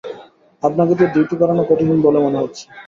[0.63, 2.63] আপনাকে দিয়ে ডিউটি করানো কঠিন বলে মনে হচ্ছে।